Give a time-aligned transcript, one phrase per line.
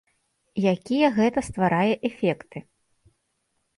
[0.73, 2.57] Якія гэта стварае эфекты?